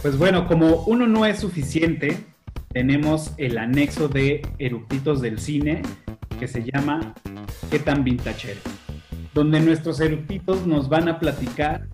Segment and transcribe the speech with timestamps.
[0.00, 2.16] Pues bueno, como uno no es suficiente,
[2.68, 5.82] tenemos el anexo de eructitos del cine
[6.38, 7.14] que se llama
[7.68, 8.56] ¿Qué tan vintage?
[9.34, 11.88] Donde nuestros eructitos nos van a platicar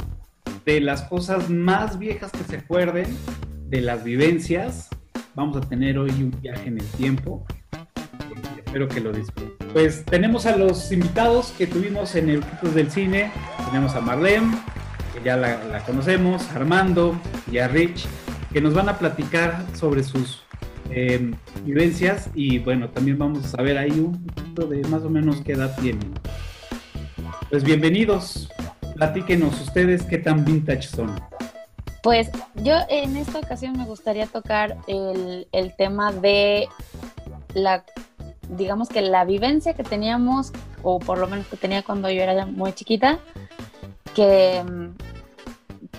[0.66, 3.06] de las cosas más viejas que se acuerden,
[3.68, 4.90] de las vivencias.
[5.34, 7.46] Vamos a tener hoy un viaje en el tiempo.
[8.66, 9.54] Espero que lo disfruten.
[9.72, 13.32] Pues tenemos a los invitados que tuvimos en Eructitos del Cine.
[13.66, 14.54] Tenemos a Marlene,
[15.24, 17.18] ya la, conocemos, Armando
[17.50, 18.06] y a Rich,
[18.52, 20.42] que nos van a platicar sobre sus
[20.90, 21.32] eh,
[21.64, 25.52] vivencias y bueno, también vamos a saber ahí un poquito de más o menos qué
[25.52, 26.12] edad tienen.
[27.48, 28.50] Pues bienvenidos,
[28.96, 31.18] platíquenos ustedes qué tan vintage son.
[32.02, 36.68] Pues yo en esta ocasión me gustaría tocar el, el tema de
[37.54, 37.82] la,
[38.50, 42.44] digamos que la vivencia que teníamos, o por lo menos que tenía cuando yo era
[42.44, 43.18] muy chiquita,
[44.14, 44.62] que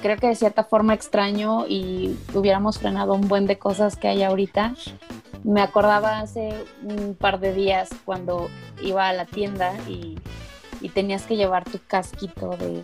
[0.06, 4.22] creo que de cierta forma extraño y hubiéramos frenado un buen de cosas que hay
[4.22, 4.76] ahorita.
[5.44, 6.54] Me acordaba hace
[6.84, 8.48] un par de días cuando
[8.84, 10.20] iba a la tienda y,
[10.80, 12.84] y tenías que llevar tu casquito de,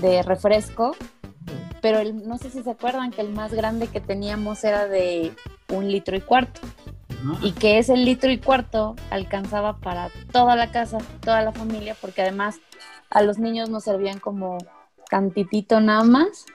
[0.00, 0.96] de refresco,
[1.80, 5.32] pero el, no sé si se acuerdan que el más grande que teníamos era de
[5.72, 6.60] un litro y cuarto
[7.40, 12.22] y que ese litro y cuarto alcanzaba para toda la casa, toda la familia, porque
[12.22, 12.56] además
[13.10, 14.58] a los niños nos servían como
[15.08, 16.46] cantitito nada más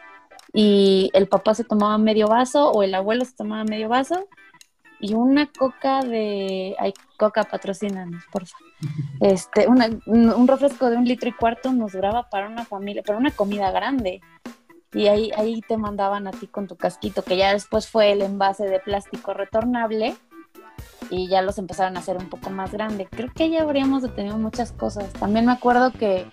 [0.54, 4.28] y el papá se tomaba medio vaso o el abuelo se tomaba medio vaso
[5.04, 8.68] y una coca de, ay, coca patrocínanos, por favor.
[9.20, 13.18] Este, una, un refresco de un litro y cuarto nos duraba para una familia, para
[13.18, 14.22] una comida grande.
[14.94, 18.22] Y ahí, ahí te mandaban a ti con tu casquito, que ya después fue el
[18.22, 20.16] envase de plástico retornable
[21.10, 23.08] y ya los empezaron a hacer un poco más grande.
[23.10, 25.12] Creo que ya habríamos detenido muchas cosas.
[25.14, 26.28] También me acuerdo que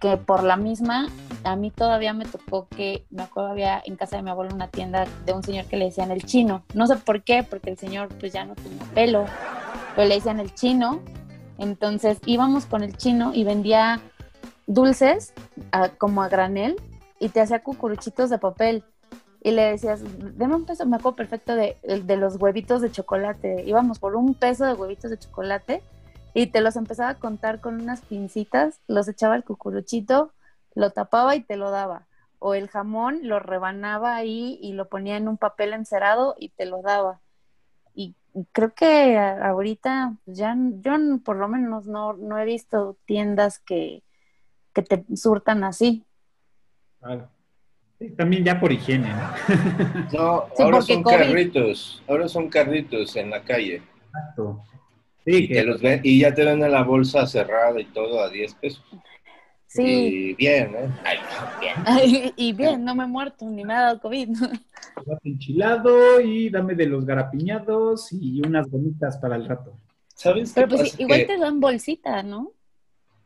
[0.00, 1.08] que por la misma,
[1.44, 4.68] a mí todavía me tocó que, me acuerdo había en casa de mi abuelo una
[4.68, 6.64] tienda de un señor que le decían el chino.
[6.74, 9.24] No sé por qué, porque el señor pues ya no tenía pelo,
[9.94, 11.00] pero le decían el chino.
[11.58, 14.00] Entonces íbamos con el chino y vendía
[14.66, 15.32] dulces
[15.98, 16.76] como a granel
[17.18, 18.84] y te hacía cucuruchitos de papel.
[19.44, 20.00] Y le decías,
[20.36, 23.64] deme un peso, me acuerdo perfecto de, de los huevitos de chocolate.
[23.66, 25.82] Íbamos por un peso de huevitos de chocolate
[26.34, 30.32] y te los empezaba a contar con unas pincitas, los echaba al cucuruchito,
[30.74, 32.06] lo tapaba y te lo daba.
[32.38, 36.66] O el jamón lo rebanaba ahí y lo ponía en un papel encerado y te
[36.66, 37.20] lo daba.
[37.94, 38.16] Y
[38.52, 40.92] creo que ahorita pues, ya yo
[41.24, 44.02] por lo menos no, no he visto tiendas que,
[44.72, 46.04] que te surtan así.
[47.00, 47.28] Claro.
[48.16, 49.32] también ya por higiene, ¿no?
[50.12, 53.82] No, ahora son carritos, ahora son carritos en la calle.
[54.06, 54.62] Exacto.
[55.24, 58.84] Sí, y, los y ya te venden la bolsa cerrada y todo a 10 pesos.
[59.66, 59.82] Sí.
[59.82, 60.88] Y bien, ¿eh?
[61.04, 61.18] Ay,
[61.60, 62.32] bien.
[62.36, 64.28] y bien, no me he muerto ni me ha dado COVID.
[65.24, 69.78] enchilado y dame de los garapiñados y unas gomitas para el rato.
[70.14, 72.52] ¿Sabes Pero pues igual te dan bolsita, ¿no?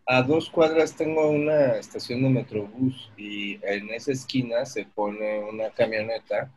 [0.06, 5.70] A dos cuadras tengo una estación de Metrobús y en esa esquina se pone una
[5.70, 6.52] camioneta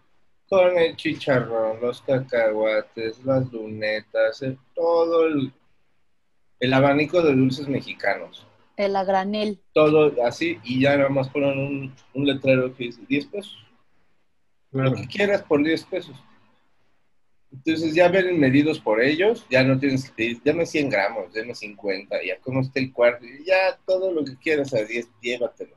[0.49, 4.43] con el chicharrón, los cacahuates, las lunetas,
[4.73, 5.53] todo el,
[6.59, 8.45] el, abanico de dulces mexicanos.
[8.75, 9.59] El agranel.
[9.73, 13.57] Todo así, y ya nada más ponen un, un letrero que dice 10 pesos.
[14.71, 16.15] Lo que quieras por 10 pesos.
[17.51, 21.55] Entonces ya ven medidos por ellos, ya no tienes que pedir, dame 100 gramos, dame
[21.55, 25.75] 50, ya como está el cuarto, ya todo lo que quieras a 10, llévatelo.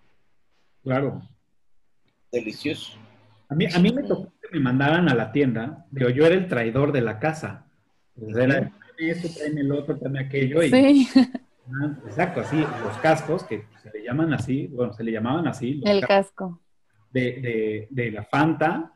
[0.83, 1.23] Claro.
[2.31, 2.99] Delicioso.
[3.53, 6.35] A mí, a mí me tocó que me mandaran a la tienda, digo, yo era
[6.35, 7.67] el traidor de la casa.
[8.19, 10.63] Pues era, esto, tráeme el otro, tráeme aquello.
[10.63, 11.09] Y, sí.
[12.07, 15.83] Exacto, así, los cascos, que se le llaman así, bueno, se le llamaban así.
[15.85, 16.63] El casco.
[17.11, 18.93] De, de, de, la Fanta,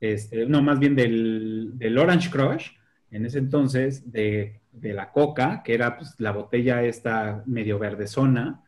[0.00, 2.70] este, no, más bien del, del, Orange Crush,
[3.12, 8.64] en ese entonces, de, de la Coca, que era pues, la botella esta medio verdezona.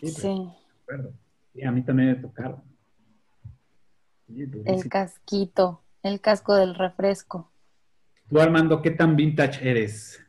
[0.00, 0.08] Sí.
[0.08, 0.48] sí.
[1.52, 2.62] sí a mí también me tocaron.
[4.28, 7.50] El casquito, el casco del refresco.
[8.28, 10.22] Tú, Armando, ¿qué tan vintage eres?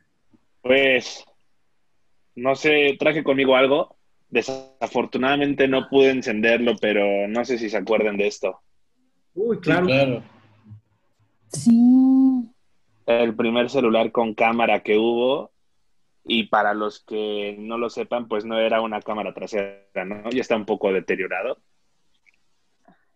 [0.62, 1.24] Pues,
[2.34, 3.96] no sé, traje conmigo algo.
[4.30, 8.60] Desafortunadamente no pude encenderlo, pero no sé si se acuerdan de esto.
[9.34, 9.86] Uy, claro.
[9.86, 10.22] Sí, claro.
[11.48, 12.50] sí.
[13.06, 15.50] El primer celular con cámara que hubo.
[16.24, 20.30] Y para los que no lo sepan, pues no era una cámara trasera, ¿no?
[20.30, 21.58] Ya está un poco deteriorado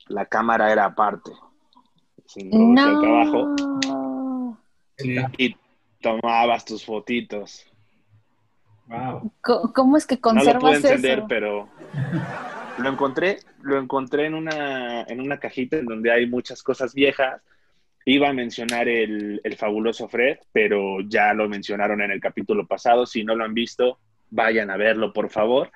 [0.08, 1.32] la cámara era aparte,
[2.26, 3.00] sin no.
[3.00, 4.58] trabajo.
[5.38, 5.56] Y
[6.00, 7.66] tomabas tus fotitos.
[8.86, 9.32] Wow.
[9.74, 11.26] ¿Cómo es que conservas no lo pude encender, eso?
[11.28, 11.68] pero
[12.78, 17.40] Lo encontré, lo encontré en una, en una cajita en donde hay muchas cosas viejas.
[18.04, 23.06] Iba a mencionar el, el fabuloso Fred, pero ya lo mencionaron en el capítulo pasado.
[23.06, 23.98] Si no lo han visto,
[24.30, 25.70] vayan a verlo, por favor.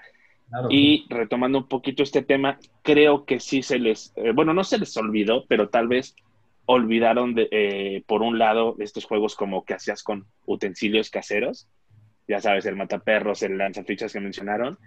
[0.48, 0.68] Claro.
[0.70, 4.78] Y retomando un poquito este tema, creo que sí se les, eh, bueno, no se
[4.78, 6.16] les olvidó, pero tal vez
[6.64, 11.68] olvidaron de, eh, por un lado estos juegos como que hacías con utensilios caseros,
[12.26, 14.78] ya sabes, el mataperros, el lanzafichas que mencionaron,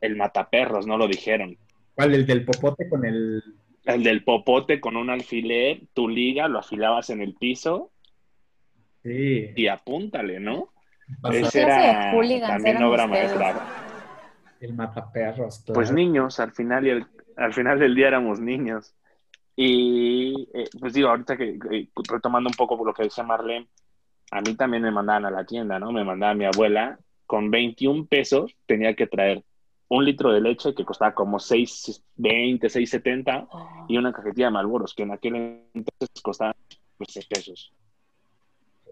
[0.00, 1.56] el mataperros, no lo dijeron.
[1.94, 2.14] ¿Cuál?
[2.14, 3.42] El del popote con el.
[3.84, 7.90] El del popote con un alfiler, tu liga, lo afilabas en el piso
[9.02, 9.52] Sí.
[9.56, 10.72] y apúntale, ¿no?
[11.32, 12.12] Ese era
[12.46, 13.36] también obra ustedes?
[13.36, 13.89] maestra.
[14.60, 15.60] El mataperros.
[15.60, 15.74] claro.
[15.74, 18.94] Pues niños, al final, y el- al final del día éramos niños.
[19.56, 23.68] Y eh, pues digo, ahorita que que- retomando un poco por lo que decía Marlene,
[24.30, 25.92] a mí también me mandaban a la tienda, ¿no?
[25.92, 29.42] Me mandaba mi abuela, con 21 pesos tenía que traer
[29.88, 33.86] un litro de leche que costaba como 6.20, 6.70 Oh.
[33.88, 35.34] y una cajetilla de Malboros que en aquel
[35.74, 36.54] entonces costaba
[36.96, 37.72] pues, 6 pesos.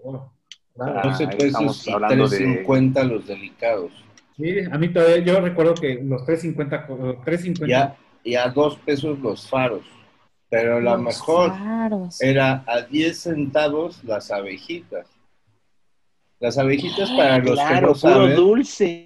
[0.03, 0.31] Oh,
[0.75, 0.99] claro.
[0.99, 3.93] Ah, 12 ahí pesos y hablando de- 3.50 los delicados.
[4.39, 8.79] Sí, a mí todavía, yo recuerdo que los 3.50, co- 3.50 Ya, y a 2
[8.79, 9.85] pesos los faros.
[10.49, 12.21] Pero la Los mejor faros.
[12.23, 15.07] era a 10 centavos las abejitas.
[16.41, 19.05] Las abejitas, para los que no saben, dulce.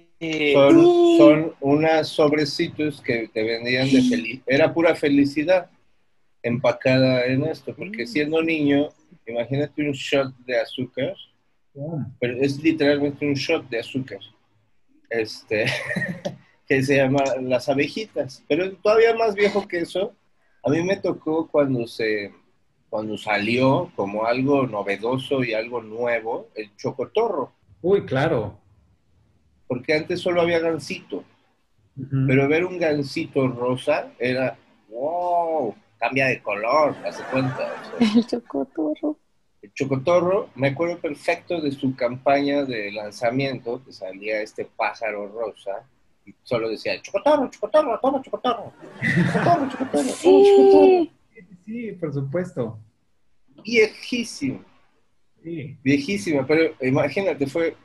[0.53, 1.15] son, Sí.
[1.17, 4.43] son unas sobrecitos que te vendían de felicidad.
[4.45, 5.69] Era pura felicidad
[6.41, 8.07] empacada en esto, porque Mm.
[8.07, 8.87] siendo niño,
[9.27, 11.13] imagínate un shot de azúcar,
[12.19, 14.19] pero es literalmente un shot de azúcar,
[15.13, 15.65] este,
[16.67, 18.43] que se llama las abejitas.
[18.47, 20.15] Pero todavía más viejo que eso,
[20.63, 22.33] a mí me tocó cuando se
[22.89, 27.51] cuando salió como algo novedoso y algo nuevo, el chocotorro,
[27.81, 28.59] Uy, claro.
[29.67, 31.23] porque antes solo había gansito.
[32.27, 34.57] Pero ver un gansito rosa era,
[34.89, 37.71] wow, cambia de color, hace cuenta.
[37.79, 39.17] o sea, El chocotorro.
[39.63, 45.87] El Chocotorro, me acuerdo perfecto de su campaña de lanzamiento, que salía este pájaro rosa,
[46.25, 48.73] y solo decía, Chocotorro, Chocotorro, toma Chocotorro.
[49.01, 50.03] Chocotorro, Chocotorro, toma Chocotorro.
[50.03, 51.11] Sí.
[51.65, 52.77] Sí, por supuesto.
[53.63, 54.63] Viejísimo,
[55.41, 55.77] Sí.
[55.83, 57.75] viejísima, pero imagínate, fue,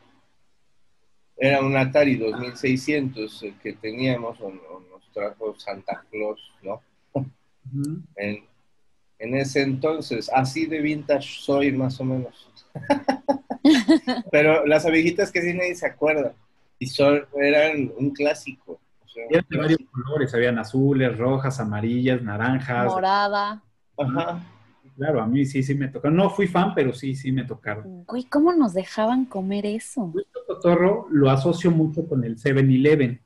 [1.36, 6.82] era un Atari 2600 el que teníamos, o, o nos trajo Santa Claus, ¿no?
[8.16, 8.44] En,
[9.18, 10.30] en ese entonces.
[10.32, 12.50] Así de vintage soy más o menos.
[14.30, 16.32] Pero las abejitas que sí nadie se acuerda.
[16.78, 18.80] Y son, eran un clásico.
[19.04, 22.86] O sea, eran de varios colores, habían azules, rojas, amarillas, naranjas.
[22.86, 23.62] Morada.
[23.96, 24.40] Ajá.
[24.96, 26.16] Claro, a mí sí, sí me tocaron.
[26.16, 28.04] No fui fan, pero sí, sí me tocaron.
[28.04, 30.12] Güey, ¿cómo nos dejaban comer eso?
[30.12, 33.20] Yo el cotorro lo asocio mucho con el 7-Eleven.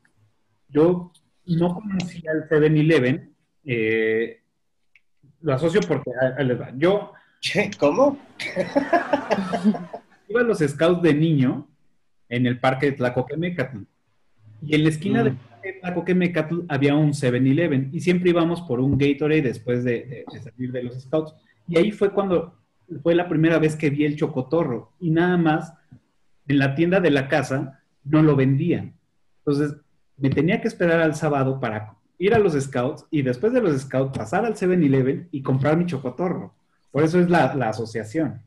[0.68, 1.12] Yo
[1.46, 3.34] no conocía el 7-Eleven.
[3.64, 4.41] eh,
[5.42, 6.70] lo asocio porque, ah, ahí les va.
[6.76, 7.12] yo
[7.78, 8.18] ¿Cómo?
[10.28, 11.68] iba a los scouts de niño
[12.28, 13.78] en el parque de Tlacoquemecatl.
[14.62, 15.24] Y en la esquina Mm.
[15.24, 17.90] del parque de Tlacoquemecatl había un 7-Eleven.
[17.92, 21.34] Y siempre íbamos por un Gatorade después de, de- de salir de los scouts.
[21.68, 22.56] Y ahí fue cuando
[23.02, 24.92] fue la primera vez que vi el chocotorro.
[25.00, 25.72] Y nada más,
[26.48, 28.94] en la tienda de la casa no lo vendían.
[29.38, 29.76] Entonces,
[30.16, 31.94] me tenía que esperar al sábado para
[32.24, 35.86] ir a los scouts y después de los scouts pasar al 7-Eleven y comprar mi
[35.86, 36.54] chocotorro.
[36.92, 38.40] Por eso es la, la asociación.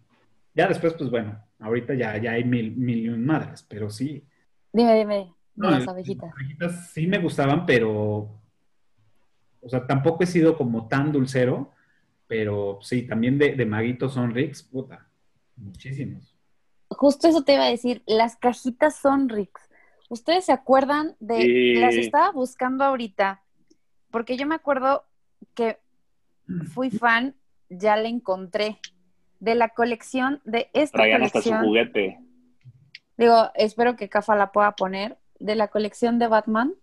[0.54, 4.24] Ya después, pues bueno, ahorita ya, ya hay mil, mil y un madres, pero sí.
[4.72, 6.30] Dime, dime, No, las abejitas.
[6.30, 8.40] Las abejitas sí me gustaban, pero.
[9.62, 11.72] O sea, tampoco he sido como tan dulcero,
[12.28, 15.08] pero sí, también de, de maguitos son ricks, puta.
[15.58, 16.34] Muchísimos.
[16.90, 19.60] Justo eso te iba a decir, las cajitas son Rix.
[20.08, 21.76] ¿Ustedes se acuerdan de, Sí.
[21.76, 23.42] las estaba buscando ahorita,
[24.16, 25.04] porque yo me acuerdo
[25.56, 25.78] que
[26.74, 27.36] fui fan,
[27.68, 28.80] ya la encontré,
[29.42, 32.20] de la colección, de esta Traían hasta su colección, juguete.
[33.18, 36.74] digo, espero que Cafa la pueda poner, de la colección de Batman.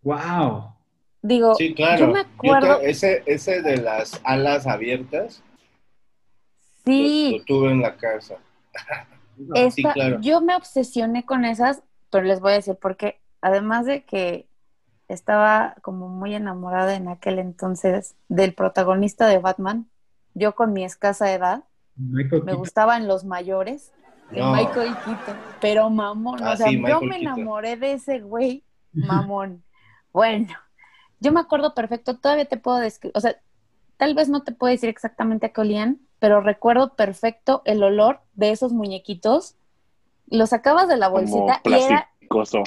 [0.00, 0.74] ¡Wow!
[1.20, 2.06] Digo, Sí, claro.
[2.06, 5.42] yo me acuerdo, te- ese, ese de las alas abiertas,
[6.86, 8.38] sí, lo, lo tuve en la casa.
[9.54, 10.18] Esta- sí, claro.
[10.22, 14.48] Yo me obsesioné con esas, pero les voy a decir porque además de que
[15.12, 19.88] estaba como muy enamorada en aquel entonces del protagonista de Batman,
[20.34, 21.64] yo con mi escasa edad,
[21.96, 22.58] Michael me Keaton.
[22.58, 23.92] gustaban los mayores,
[24.30, 24.52] de No.
[24.52, 27.22] Michael Keaton, pero mamón, Ah, o sea, sí, yo me Keaton.
[27.22, 29.62] enamoré de ese güey, mamón.
[30.12, 30.48] bueno,
[31.20, 33.36] yo me acuerdo perfecto, todavía te puedo describir, o sea,
[33.98, 38.20] tal vez no te puedo decir exactamente a qué olían, pero recuerdo perfecto el olor
[38.34, 39.56] de esos muñequitos.
[40.28, 42.62] Los sacabas de la Como bolsita y era, plasticoso.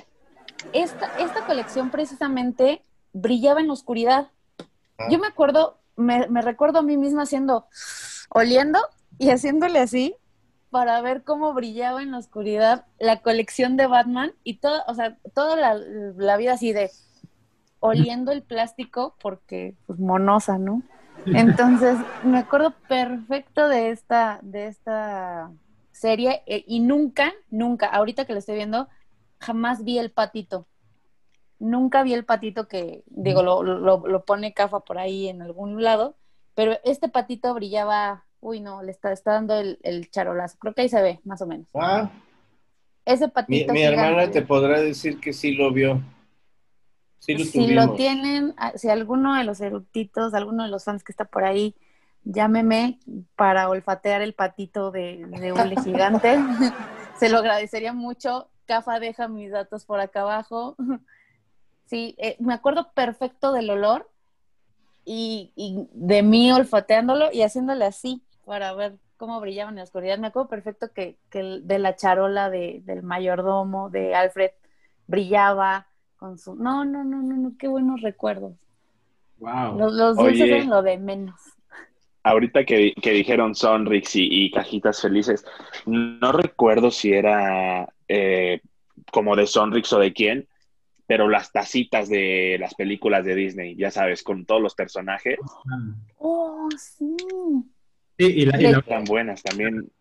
[0.74, 2.81] Esta, esta colección precisamente
[3.13, 4.29] brillaba en la oscuridad.
[4.98, 5.07] Ah.
[5.10, 7.67] Yo me acuerdo, me, me recuerdo a mí misma haciendo,
[8.29, 8.79] oliendo
[9.17, 10.15] y haciéndole así
[10.69, 15.17] para ver cómo brillaba en la oscuridad la colección de Batman y todo, o sea,
[15.34, 16.91] toda la, la vida así de
[17.79, 20.81] oliendo el plástico porque pues monosa, ¿no?
[21.27, 25.51] Entonces, me acuerdo perfecto de esta, de esta
[25.91, 28.89] serie eh, y nunca, nunca, ahorita que lo estoy viendo,
[29.39, 30.68] jamás vi el patito.
[31.60, 35.82] Nunca vi el patito que, digo, lo, lo, lo pone Cafa por ahí en algún
[35.82, 36.15] lado,
[36.54, 40.58] pero este patito brillaba, uy, no, le está, está dando el, el charolazo.
[40.60, 41.68] Creo que ahí se ve, más o menos.
[41.74, 42.10] Ah,
[43.06, 43.74] Ese patito.
[43.74, 46.01] mi hermana te podrá decir que sí lo vio.
[47.20, 51.04] Sí lo si lo tienen, ah, si alguno de los eructitos, alguno de los fans
[51.04, 51.75] que está por ahí,
[52.24, 53.00] llámeme
[53.36, 56.38] para olfatear el patito de, de gigante.
[57.20, 58.50] Se lo agradecería mucho.
[58.65, 60.75] Cafa deja mis datos por acá abajo.
[61.88, 64.10] Sí, eh, me acuerdo perfecto del olor
[65.05, 70.17] y, y de mí olfateándolo y haciéndole así para ver cómo brillaba en la oscuridad.
[70.17, 74.51] Me acuerdo perfecto que, de la charola de, del mayordomo, de Alfred,
[75.07, 76.55] brillaba con su...
[76.55, 78.53] No, no, no, no, no, qué buenos recuerdos.
[79.38, 79.77] Wow.
[79.77, 80.55] Los, los dulces Oye.
[80.55, 81.39] eran lo de menos.
[82.24, 85.45] Ahorita que, que dijeron Sonrix y, y cajitas felices,
[85.86, 88.62] no recuerdo si era eh,
[89.12, 90.47] como de Sonrix o de quién,
[91.07, 95.38] pero las tacitas de las películas de Disney, ya sabes, con todos los personajes,
[96.17, 97.15] Oh, sí.
[98.17, 99.91] Sí, y la, y la- eran buenas también.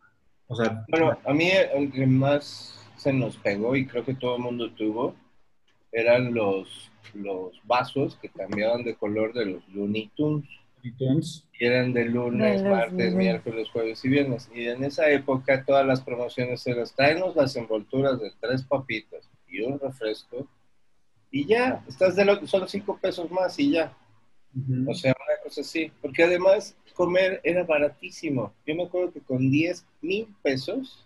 [0.46, 4.36] o sea, Bueno, a mí el que más se nos pegó y creo que todo
[4.36, 5.14] el mundo tuvo
[5.92, 10.48] eran los, los vasos que cambiaban de color de los Looney Tunes.
[10.84, 14.50] iTunes, Y eran de lunes, martes, miércoles, jueves y viernes.
[14.54, 19.62] Y en esa época todas las promociones eran tráenos las envolturas de tres papitas y
[19.62, 20.46] un refresco.
[21.30, 23.96] Y ya, estás de lo son cinco pesos más y ya.
[24.86, 25.90] O sea, una cosa así.
[26.00, 28.54] Porque además comer era baratísimo.
[28.66, 31.04] Yo me acuerdo que con 10 mil pesos,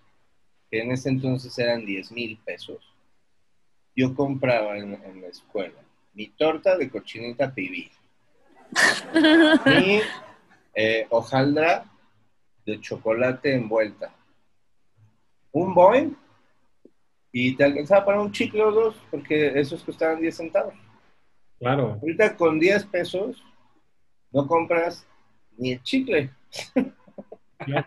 [0.70, 2.78] que en ese entonces eran 10 mil pesos,
[3.96, 7.88] yo compraba en, en la escuela mi torta de cochinita pibil,
[9.66, 10.00] mi
[10.74, 11.84] eh, hojaldra
[12.64, 14.14] de chocolate envuelta,
[15.52, 16.16] un boing
[17.32, 20.74] y te alcanzaba para un chicle o dos, porque esos costaban 10 centavos.
[21.58, 21.98] claro.
[22.00, 23.42] Ahorita con 10 pesos
[24.30, 25.06] no compras
[25.56, 26.30] ni el chicle.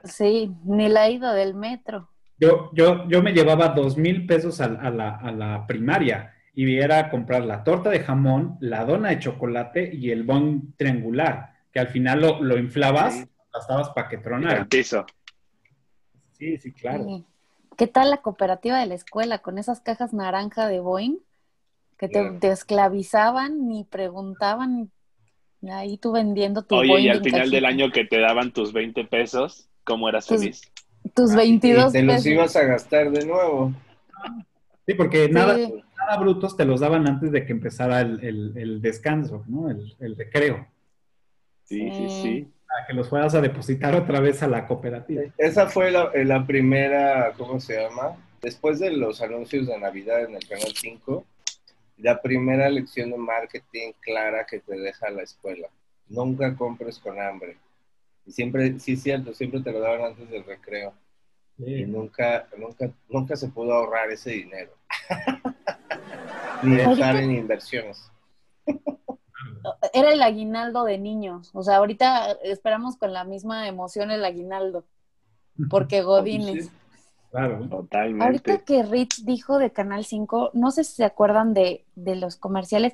[0.04, 2.10] Sí, ni la ida del metro.
[2.38, 6.78] Yo, yo, yo me llevaba dos mil pesos a, a la, a la primaria y
[6.78, 11.80] era comprar la torta de jamón, la dona de chocolate y el bon triangular, que
[11.80, 13.26] al final lo, lo inflabas, Sí.
[13.54, 14.66] gastabas para que El tronara.
[14.66, 15.06] piso.
[16.34, 17.06] Sí, sí, claro.
[17.06, 17.26] Sí.
[17.78, 21.18] ¿Qué tal la cooperativa de la escuela con esas cajas naranja de Boeing
[21.98, 22.38] que te, Claro.
[22.40, 24.92] te esclavizaban ni preguntaban?
[25.72, 28.74] Ahí tú vendiendo tu Oye, Boeing y al final del año que te daban tus
[28.74, 30.62] 20 pesos, ¿cómo eras Tus- feliz?
[31.16, 33.72] Tus Y 22 te los ibas a gastar de nuevo.
[34.88, 35.32] Sí, porque Sí.
[35.32, 35.58] nada,
[36.06, 39.70] nada brutos te los daban antes de que empezara el, el- el descanso, ¿no?
[39.70, 40.68] El, el recreo,
[41.64, 42.22] Sí, sí, Sí.
[42.22, 42.48] sí.
[42.68, 45.24] para que los fueras a depositar otra vez a la cooperativa.
[45.38, 48.16] Esa fue la, eh, la primera, ¿cómo se llama?
[48.42, 51.26] Después de los anuncios de Navidad en el Canal 5,
[51.98, 55.68] la primera lección de marketing clara que te deja la escuela.
[56.10, 57.58] Nunca compres con hambre.
[58.26, 60.94] Y siempre, sí es cierto, siempre te lo daban antes del recreo.
[61.66, 64.72] Y nunca, nunca, nunca se pudo ahorrar ese dinero.
[66.64, 68.12] Ni dejar en inversiones.
[69.94, 71.52] Era el aguinaldo de niños.
[71.54, 74.86] O sea, ahorita esperamos con la misma emoción el aguinaldo.
[75.70, 76.66] Porque Godines.
[76.66, 76.72] Sí.
[77.30, 77.68] Claro.
[77.70, 78.26] Totalmente.
[78.26, 82.36] Ahorita que Rich dijo de Canal 5, no sé si se acuerdan de, de los
[82.36, 82.94] comerciales,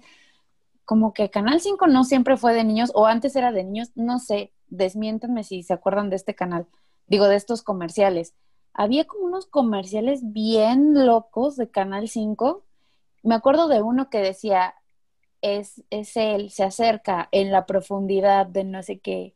[0.85, 4.19] como que Canal 5 no siempre fue de niños, o antes era de niños, no
[4.19, 6.67] sé, desmiéntanme si se acuerdan de este canal,
[7.07, 8.35] digo, de estos comerciales.
[8.77, 12.63] Había como unos comerciales bien locos de Canal 5.
[13.23, 14.75] Me acuerdo de uno que decía,
[15.41, 19.35] es, es él, se acerca en la profundidad de no sé qué,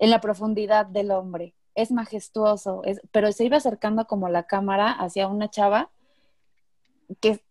[0.00, 1.54] en la profundidad del hombre.
[1.76, 5.92] Es majestuoso, es, pero se iba acercando como la cámara hacia una chava
[7.20, 7.44] que,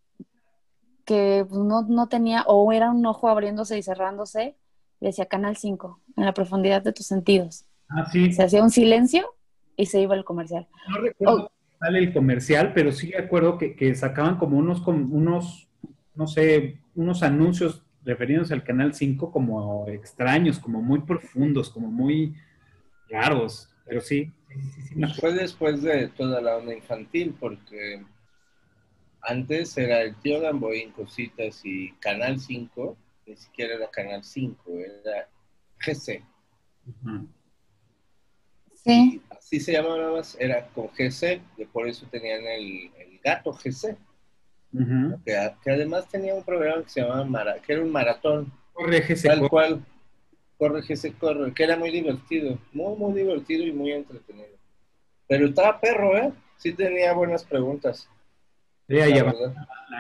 [1.05, 4.57] que pues, no, no tenía, o era un ojo abriéndose y cerrándose,
[4.99, 7.63] decía Canal 5, en la profundidad de tus sentidos.
[7.87, 8.33] Ah, sí.
[8.33, 9.33] Se hacía un silencio
[9.75, 10.67] y se iba el comercial.
[10.89, 11.37] No recuerdo Oh.
[11.37, 15.67] cómo sale el comercial, pero sí recuerdo que, que sacaban como unos, como unos,
[16.15, 22.35] no sé, unos anuncios referidos al Canal 5 como extraños, como muy profundos, como muy
[23.09, 23.69] raros.
[23.85, 25.21] Pero sí, sí, sí, sí, me acuerdo.
[25.21, 28.05] Fue después de toda la onda infantil, porque
[29.21, 35.27] antes era el tío Gamboín, cositas y Canal 5, ni siquiera era Canal 5, era
[35.79, 36.23] GC.
[38.75, 39.21] Sí.
[39.43, 43.95] Así se llamaba más, era con GC, y por eso tenían el, el gato GC.
[45.23, 49.01] Que, que además tenía un programa que se llamaba Mara, que era un maratón, Corre,
[49.01, 49.49] GC, tal corre.
[49.49, 49.85] cual,
[50.57, 54.47] corre GC, corre, que era muy divertido, muy, muy divertido y muy entretenido.
[55.27, 56.33] Pero estaba perro, ¿eh?
[56.57, 58.09] Sí tenía buenas preguntas.
[58.87, 59.33] Sí, ahí va.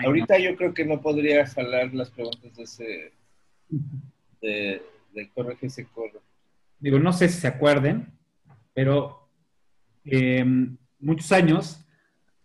[0.05, 3.13] Ahorita yo creo que no podría jalar las preguntas de ese,
[4.41, 4.81] de,
[5.13, 6.19] de corre GC, corre.
[6.79, 8.07] digo, no sé si se acuerden,
[8.73, 9.22] pero
[10.05, 10.45] eh,
[10.99, 11.79] muchos años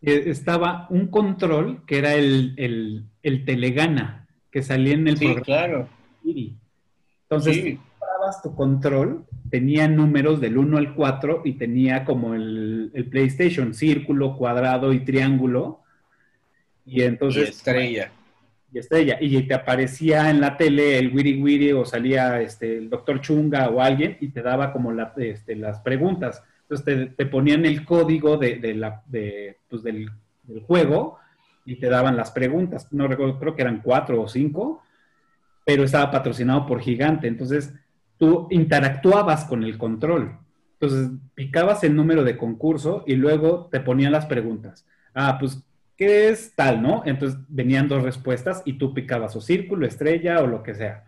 [0.02, 5.24] eh, estaba un control que era el, el, el Telegana, que salía en el Sí,
[5.26, 5.88] programa claro.
[6.24, 7.74] Entonces, Sí.
[7.74, 7.82] tú
[8.42, 14.36] tu control, tenía números del 1 al 4 y tenía como el, el PlayStation, círculo,
[14.36, 15.80] cuadrado y triángulo.
[16.84, 18.10] Y Y entonces estrella.
[18.72, 19.16] y estrella.
[19.20, 23.68] Y te aparecía en la tele el Wiri Wiri o salía este, el doctor Chunga
[23.70, 26.42] o alguien y te daba como la- este, las preguntas.
[26.68, 29.02] Entonces te, ponían el código de, la,
[29.68, 30.10] pues, del,
[30.42, 31.18] del juego
[31.64, 32.92] y te daban las preguntas.
[32.92, 34.82] No recuerdo, creo que eran cuatro o cinco,
[35.64, 37.26] pero estaba patrocinado por Gigante.
[37.26, 37.72] Entonces
[38.18, 40.36] tú interactuabas con el control.
[40.80, 44.86] Entonces picabas el número de concurso y luego te ponían las preguntas.
[45.14, 45.62] Ah, pues
[45.96, 47.02] ¿qué es tal, no?
[47.04, 51.04] Entonces venían dos respuestas y tú picabas o círculo, estrella o lo que sea.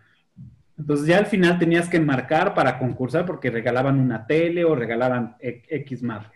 [0.81, 5.35] Entonces ya al final tenías que marcar para concursar porque regalaban una tele o regalaban
[5.39, 6.31] X madre.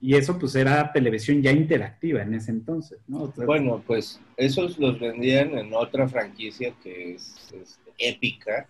[0.00, 3.24] Y eso pues era televisión ya interactiva en ese entonces, ¿no?
[3.24, 8.66] O sea, Bueno, pues esos los vendían en otra franquicia que es, es épica,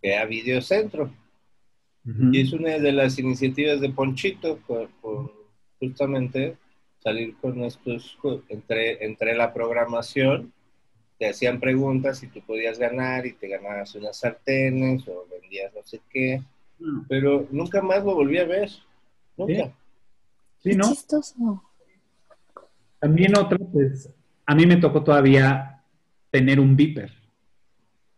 [0.00, 1.10] que era Videocentro.
[2.06, 2.30] ujú.
[2.32, 5.32] Y es una de las iniciativas de Ponchito, por, por
[5.80, 6.56] justamente
[7.02, 10.52] salir con estos, entre, entre la programación,
[11.22, 15.80] te hacían preguntas y tú podías ganar y te ganabas unas sartenes o vendías no
[15.84, 16.42] sé qué,
[16.80, 17.02] Mm.
[17.08, 18.68] pero nunca más lo volví a ver,
[19.36, 19.66] nunca.
[19.66, 19.72] Sí.
[20.64, 20.88] Sí, Qué ¿no?
[20.88, 21.62] chistoso.
[22.98, 24.12] También otra, pues,
[24.46, 25.80] a mí me tocó todavía
[26.32, 27.12] tener un beeper.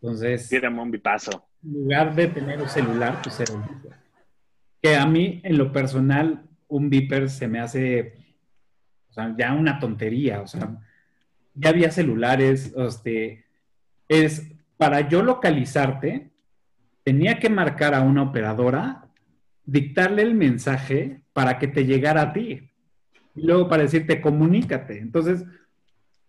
[0.01, 1.45] Entonces, Tírame un bipazo.
[1.63, 3.99] en lugar de tener un celular, pues era un beeper.
[4.81, 8.15] Que a mí, en lo personal, un beeper se me hace,
[9.11, 10.41] o sea, ya una tontería.
[10.41, 10.75] O sea,
[11.55, 13.45] ya había celulares, este,
[14.07, 16.29] es, para yo localizarte,
[17.03, 19.07] tenía que marcar a una operadora,
[19.65, 22.69] dictarle el mensaje para que te llegara a ti.
[23.35, 24.99] Y luego para decirte, comunícate.
[24.99, 25.43] Entonces,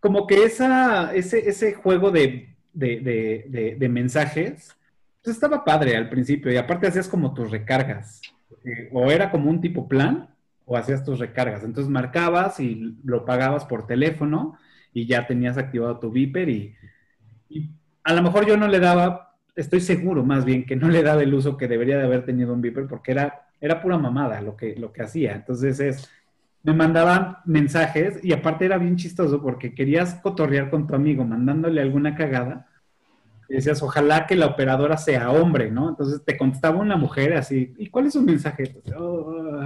[0.01, 4.77] como que esa, ese, ese juego de, de, de- de- mensajes,
[5.23, 6.53] pues estaba padre al principio.
[6.53, 8.23] Y aparte hacías como tus recargas.
[8.65, 10.29] Eh, o era como un tipo plan,
[10.65, 11.63] o hacías tus recargas.
[11.65, 14.59] Entonces marcabas y lo pagabas por teléfono
[14.97, 16.75] y ya tenías activado tu Viper y,
[18.03, 21.23] a lo mejor yo no le daba, estoy seguro más bien que no le daba
[21.23, 24.57] el uso que debería de haber tenido un Viper porque era, era pura mamada lo
[24.57, 25.35] que, lo que hacía.
[25.35, 26.11] Entonces es,
[26.63, 31.83] me mandaban mensajes y aparte era bien chistoso porque querías cotorrear con tu amigo mandándole
[31.83, 32.67] alguna cagada.
[33.51, 35.91] Y decías, ojalá que la operadora sea hombre, ¿no?
[35.91, 38.81] Entonces te contestaba una mujer así, ¿y cuál es su mensaje?
[38.97, 39.63] "Oh,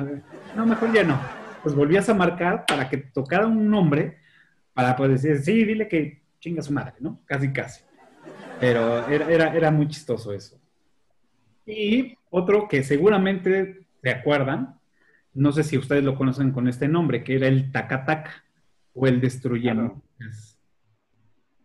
[0.56, 1.20] no, mejor ya no.
[1.62, 4.18] Pues volvías a marcar para que tocara un hombre
[4.74, 7.20] para poder decir, sí, dile que chinga su madre, ¿no?
[7.26, 7.82] Casi, casi.
[8.58, 10.58] Pero era, era, era muy chistoso eso.
[11.66, 14.78] Y otro que seguramente se acuerdan,
[15.34, 18.44] no sé si ustedes lo conocen con este nombre, que era el Takataka
[18.94, 20.02] o el Destruye Claro.
[20.18, 20.58] Muñecas.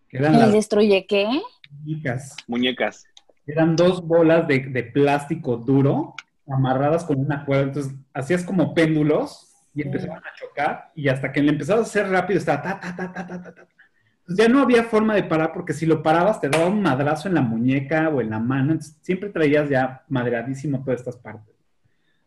[0.10, 1.28] Que eran ¿El las destruye qué?
[1.72, 2.36] muñecas.
[2.48, 3.06] Muñecas.
[3.48, 6.16] Eran dos bolas de, de plástico duro
[6.48, 7.64] amarradas con una cuerda.
[7.64, 12.10] Entonces hacías como péndulos y empezaban a chocar y hasta que le empezabas a hacer
[12.10, 13.68] rápido estaba ta, ta, ta, ta, ta, ta, ta.
[14.22, 17.28] Entonces ya no había forma de parar porque si lo parabas te daba un madrazo
[17.28, 18.72] en la muñeca o en la mano.
[18.72, 21.54] Entonces, siempre traías ya madreadísimo todas estas partes.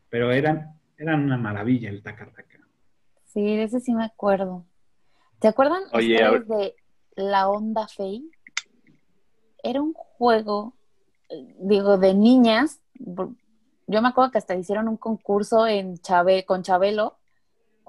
[0.09, 2.61] Pero eran, eran una maravilla el taca-taca.
[3.25, 4.65] Sí, de ese sí me acuerdo.
[5.41, 6.77] ¿Te acuerdan Oye, ustedes de
[7.17, 8.31] la Onda Fey?
[9.63, 10.75] Era un juego,
[11.59, 12.81] digo, de niñas.
[12.95, 15.99] Yo me acuerdo que hasta hicieron un concurso en
[16.47, 17.19] con Chabelo,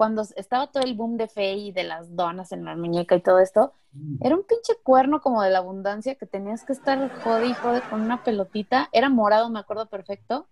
[0.00, 3.20] cuando estaba todo el boom de Fey y de las donas en la muñeca y
[3.20, 3.74] todo esto.
[4.22, 7.82] Era un pinche cuerno como de la abundancia que tenías que estar jode y jode
[7.90, 8.88] con una pelotita.
[8.92, 10.48] Era morado, me acuerdo perfecto.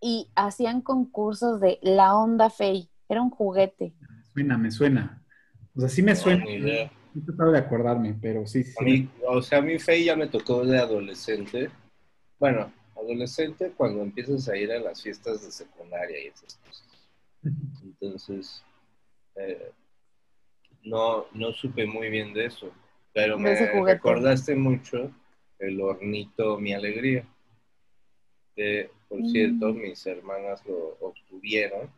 [0.00, 2.88] Y hacían concursos de la Onda Fey.
[3.06, 3.92] Era un juguete.
[4.00, 5.22] Me suena, me suena.
[5.76, 6.50] O sea, sí me No, suena.
[6.50, 6.90] idea.
[7.14, 8.74] He tratado de acordarme, pero sí, sí.
[8.80, 11.68] A mí, o sea, a mí Fey ya me tocó de adolescente.
[12.38, 16.86] Bueno, adolescente cuando empiezas a ir a las fiestas de secundaria y esas cosas.
[17.82, 18.62] Entonces,
[19.36, 19.70] eh,
[20.84, 22.70] no, no supe muy bien de eso,
[23.12, 25.10] pero me recordaste mucho
[25.58, 27.26] el hornito Mi Alegría.
[28.54, 29.28] Que, por Mm.
[29.30, 31.90] cierto, mis hermanas lo obtuvieron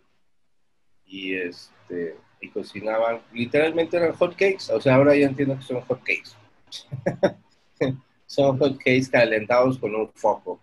[1.07, 5.81] y este y cocinaban, literalmente eran hot cakes, o sea, ahora ya entiendo que son
[5.83, 6.37] hot cakes.
[8.27, 10.61] son hot cakes calentados con un foco,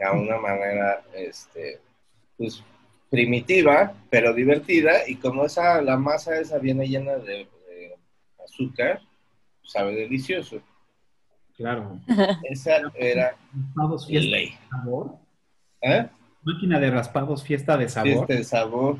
[0.00, 1.80] a una manera, este,
[2.36, 2.64] pues,
[3.10, 7.96] primitiva, pero divertida, y como esa, la masa esa viene llena de, de
[8.44, 9.00] azúcar,
[9.64, 10.60] sabe delicioso.
[11.56, 11.98] Claro.
[12.44, 14.46] Esa era Raspados, fiesta ley.
[14.50, 15.16] de sabor.
[15.82, 16.06] ¿Eh?
[16.42, 18.12] Máquina de raspados, fiesta de sabor.
[18.12, 18.96] Fiesta de sabor,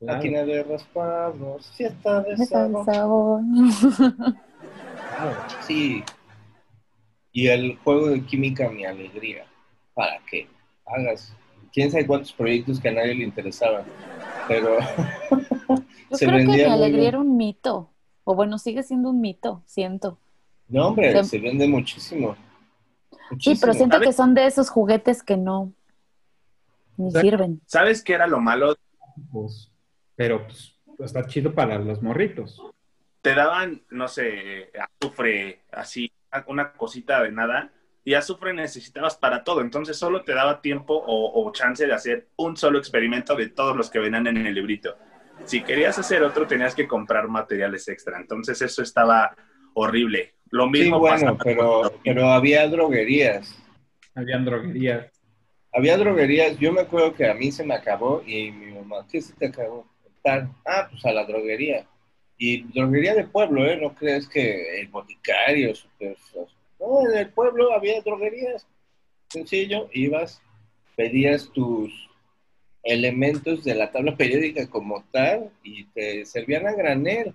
[0.00, 0.16] Claro.
[0.16, 2.84] máquina de raspados, fiesta de sabe el sabor.
[2.86, 3.40] sabor.
[5.16, 5.36] Claro.
[5.60, 6.02] Sí.
[7.32, 9.44] Y el juego de química, mi alegría.
[9.94, 10.48] Para que
[10.86, 11.36] hagas
[11.72, 13.84] quién sabe cuántos proyectos que a nadie le interesaban.
[14.48, 14.78] Pero
[16.10, 17.90] Yo Se creo que mi alegría era un mito.
[18.24, 20.18] O bueno, sigue siendo un mito, siento.
[20.68, 22.36] no, hombre, Se- se vende muchísimo.
[23.38, 25.72] Sí, pero siento que son de esos juguetes que no
[26.96, 27.60] ni sirven.
[27.66, 28.76] ¿Sabes qué era lo malo?
[29.32, 29.70] Pues,
[30.16, 32.62] pero pues, está chido para los morritos.
[33.22, 36.10] Te daban, no sé, azufre, así,
[36.46, 37.72] una cosita de nada,
[38.04, 42.28] y azufre necesitabas para todo, entonces solo te daba tiempo o, o chance de hacer
[42.36, 44.96] un solo experimento de todos los que venían en el librito.
[45.44, 49.34] Si querías hacer otro, tenías que comprar materiales extra, entonces eso estaba
[49.74, 50.34] horrible.
[50.50, 53.56] Lo Sí, mismo bueno, pasaba pero, pero había droguerías.
[54.14, 55.12] Habían droguerías.
[55.72, 56.58] Había droguerías.
[56.58, 59.46] Yo me acuerdo que a mí se me acabó y mi mamá, ¿qué se te
[59.46, 59.86] acabó?
[60.22, 60.50] Tal.
[60.66, 61.86] Ah, pues a la droguería.
[62.36, 63.76] Y droguería de pueblo, ¿eh?
[63.76, 66.16] No crees que el boticario, super...
[66.80, 68.66] No, en el pueblo había droguerías.
[69.28, 70.40] Sencillo, ibas,
[70.96, 71.92] pedías tus
[72.82, 77.34] elementos de la tabla periódica como tal y te servían a granel.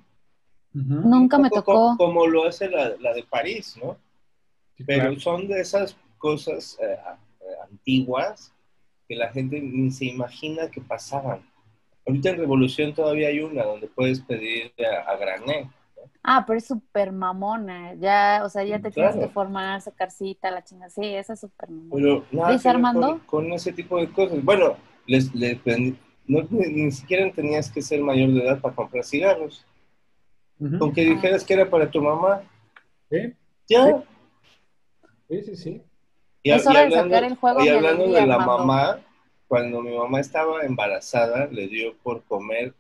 [0.74, 1.08] Ujú.
[1.08, 1.74] Nunca me tocó.
[1.74, 3.98] co- Como lo hace la, la de París, ¿no?
[4.78, 5.20] Sí, Pero claro.
[5.20, 6.98] son de esas cosas eh,
[7.42, 8.52] eh, antiguas
[9.08, 11.48] que la gente ni se imagina que pasaban.
[12.08, 15.68] Ahorita en Revolución todavía hay una donde puedes pedir a, a granel.
[16.28, 17.94] Ah, pero es súper mamona.
[17.96, 19.12] Ya, o sea, ya te Claro.
[19.12, 20.90] tienes que formar, sacar cita, la chinga.
[20.90, 21.92] Sí, esa es súper mamona.
[21.96, 23.08] Pero nada ¿Dice Armando?
[23.28, 24.44] Con, con ese tipo de cosas.
[24.44, 25.60] Bueno, les, les
[26.28, 29.66] no, ni, ni siquiera tenías que ser mayor de edad para comprar cigarros.
[30.80, 32.42] Con que dijeras que era para tu mamá,
[33.12, 33.34] Sí,
[33.68, 34.04] ya.
[35.30, 35.82] sí, sí, sí.
[36.44, 38.58] Y, Es y hora de hablando, sacar el juego y de hablando de la Armando.
[38.60, 39.00] mamá,
[39.48, 42.74] cuando mi mamá estaba embarazada, le dio por comer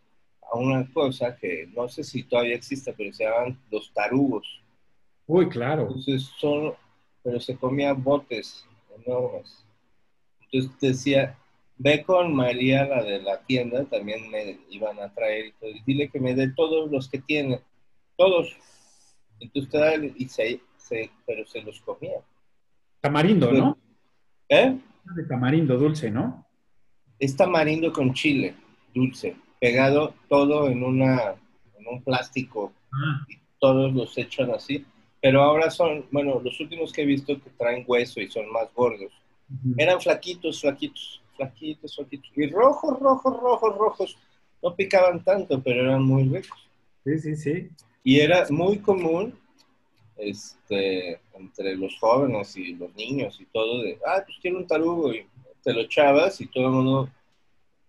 [0.51, 4.61] a una cosa que no sé si todavía existe, pero se llaman los tarugos.
[5.27, 5.83] Uy, claro.
[5.83, 6.73] Entonces son,
[7.23, 8.65] pero se comía botes
[9.05, 9.65] enormes.
[10.51, 11.37] Entonces decía,
[11.77, 16.19] ve con María, la de la tienda, también me iban a traer y dile que
[16.19, 17.59] me dé todos los que tiene,
[18.15, 18.55] todos.
[19.39, 22.19] Entonces te da y se, se- pero se los comía.
[23.01, 23.77] Tamarindo, ¿no?
[24.47, 24.77] ¿Eh?
[25.15, 26.45] De tamarindo dulce, ¿no?
[27.19, 28.55] Es tamarindo con chile,
[28.93, 31.35] dulce, pegado todo en una,
[31.79, 34.85] en un plástico, Ah, y todos los echan así.
[35.21, 38.67] Pero ahora son, bueno, los últimos que he visto que traen hueso y son más
[38.75, 39.11] gordos.
[39.49, 39.73] ujú.
[39.77, 42.29] Eran flaquitos, flaquitos, flaquitos, flaquitos.
[42.35, 44.17] Y rojos, rojos, rojos, rojos.
[44.61, 46.59] No picaban tanto, pero eran muy ricos.
[47.03, 47.69] Sí, sí, sí.
[48.03, 49.33] Y era muy común
[50.17, 55.11] este, entre los jóvenes y los niños y todo de, ah, pues quiero un tarugo.
[55.13, 55.25] Y
[55.63, 57.09] te lo echabas y todo el mundo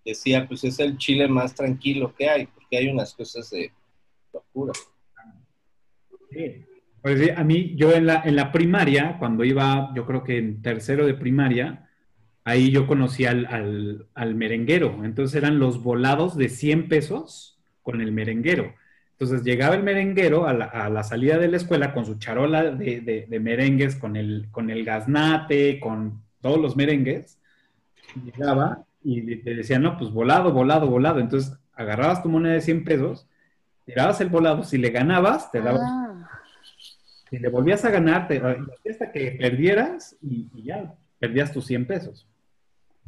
[0.06, 3.72] decía, pues es el chile más tranquilo que hay, porque hay unas cosas de
[4.32, 4.72] locura.
[6.30, 6.64] Sí.
[7.02, 10.60] Pues a mí, yo en la, en la primaria, cuando iba, yo creo que en
[10.62, 11.88] tercero de primaria,
[12.44, 15.04] ahí yo conocí al, al, al merenguero.
[15.04, 18.74] Entonces eran los volados de 100 pesos con el merenguero.
[19.12, 22.64] Entonces llegaba el merenguero a la, a la salida de la escuela con su charola
[22.72, 27.38] de, de- de merengues, con el, con el gaznate, con todos los merengues.
[28.24, 31.20] Llegaba y te decían, no, pues volado, volado, volado.
[31.20, 33.26] Entonces agarrabas tu moneda de 100 pesos,
[33.84, 36.28] tirabas el volado, si le ganabas, te dabas Ah,
[37.30, 38.42] si le volvías a ganar, te,
[38.90, 42.26] hasta que perdieras y, y ya, perdías tus 100 pesos.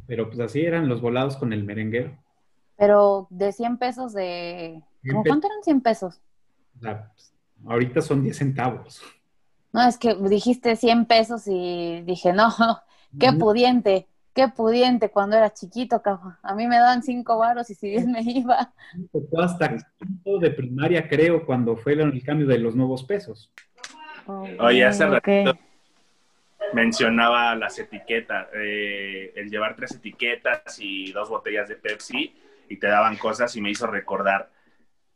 [0.06, 2.16] Pero pues así eran los volados con el merenguero.
[2.76, 4.82] pero de 100 pesos de...
[5.02, 5.32] 100 ¿Cómo pesos.
[5.32, 6.20] cuánto eran 100 pesos?
[6.80, 7.34] Pues,
[7.66, 9.02] ahorita son 10 centavos.
[9.72, 12.48] No, es que dijiste 100 pesos y dije, no,
[13.18, 16.36] qué pudiente, qué pudiente cuando era chiquito, cabrón.
[16.42, 18.72] A mí me daban 5 varos y si bien me iba.
[19.12, 23.50] Tocó hasta quinto de primaria, creo, cuando fue el cambio de los nuevos pesos.
[24.26, 25.12] Oye, hace Ok.
[25.12, 25.58] ratito
[26.74, 32.36] mencionaba las etiquetas, eh, el llevar tres etiquetas y dos botellas de Pepsi
[32.68, 34.50] y te daban cosas y me hizo recordar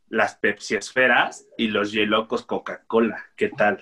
[0.09, 3.23] las Pepsi Esferas y los Yelocos Coca-Cola.
[3.35, 3.81] ¿Qué tal?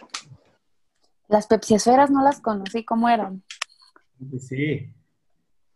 [1.28, 3.41] Las Pepsi Esferas no las conocí, ¿cómo eran?
[4.39, 4.94] Sí,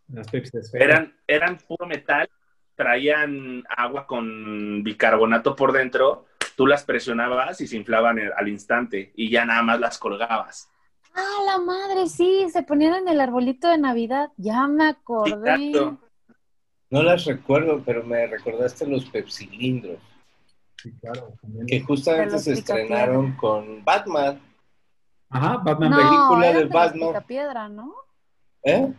[0.08, 0.58] las Pepsi.
[0.74, 2.30] Eran, eran puro metal,
[2.76, 9.30] traían agua con bicarbonato por dentro, tú las presionabas y se inflaban al instante y
[9.30, 10.70] ya nada más las colgabas.
[11.14, 15.70] Ah, la madre, sí, se ponían en el arbolito de Navidad, ya me acordé.
[15.70, 15.98] Exacto.
[16.90, 20.00] No las recuerdo, pero me recordaste los pepsilindros.
[20.78, 21.34] Sí, claro.
[21.42, 21.66] también.
[21.66, 24.40] Que justamente se estrenaron con Batman.
[25.30, 27.08] Ajá, Batman No, película eran de Batman.
[27.10, 27.94] Picapiedra, ¿no?
[28.64, 28.94] ¿Eh?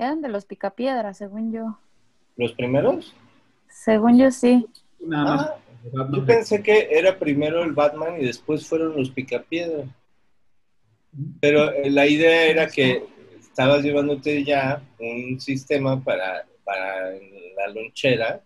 [0.00, 1.78] Eran de los Picapiedra, según yo.
[2.38, 3.14] ¿Los primeros?
[3.68, 4.66] Según yo sí.
[4.98, 5.46] Nada más.
[5.94, 9.84] Ah, yo pensé que era primero el Batman y después fueron los Picapiedra.
[11.38, 13.04] Pero eh, la idea era que
[13.38, 18.40] estabas llevándote ya un sistema para, para la lonchera